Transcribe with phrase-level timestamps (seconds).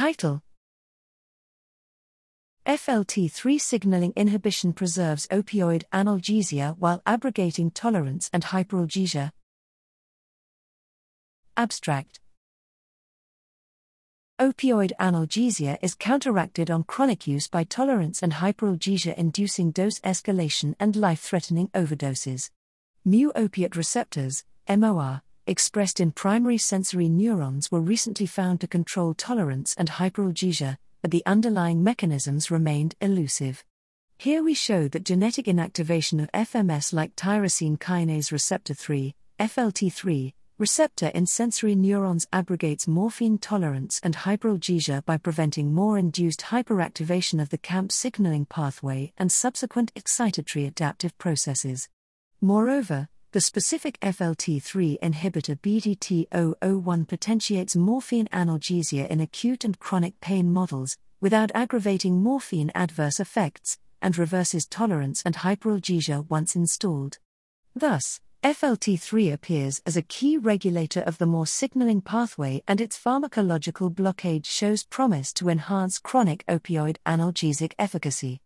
[0.00, 0.40] Title
[2.66, 9.32] FLT3 signaling inhibition preserves opioid analgesia while abrogating tolerance and hyperalgesia.
[11.54, 12.18] Abstract
[14.40, 20.96] Opioid analgesia is counteracted on chronic use by tolerance and hyperalgesia inducing dose escalation and
[20.96, 22.48] life threatening overdoses.
[23.04, 25.20] Mu opiate receptors, MOR,
[25.50, 31.26] expressed in primary sensory neurons were recently found to control tolerance and hyperalgesia, but the
[31.26, 33.64] underlying mechanisms remained elusive.
[34.16, 41.08] Here we show that genetic inactivation of FMS like tyrosine kinase receptor 3, FLT3, receptor
[41.08, 47.58] in sensory neurons abrogates morphine tolerance and hyperalgesia by preventing MOR induced hyperactivation of the
[47.58, 51.88] cAMP signaling pathway and subsequent excitatory adaptive processes.
[52.40, 60.96] Moreover, the specific FLT3 inhibitor BDT-001 potentiates morphine analgesia in acute and chronic pain models,
[61.20, 67.18] without aggravating morphine adverse effects, and reverses tolerance and hyperalgesia once installed.
[67.72, 73.94] Thus, FLT3 appears as a key regulator of the MOR signaling pathway, and its pharmacological
[73.94, 78.40] blockade shows promise to enhance chronic opioid analgesic efficacy.